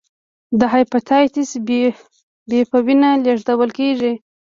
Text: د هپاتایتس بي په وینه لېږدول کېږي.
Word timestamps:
د 0.59 0.61
هپاتایتس 0.73 1.49
بي 2.49 2.59
په 2.71 2.77
وینه 2.85 3.09
لېږدول 3.25 3.69
کېږي. 3.79 4.13